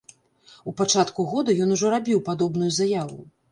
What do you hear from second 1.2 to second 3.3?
года ён ужо рабіў падобную заяву.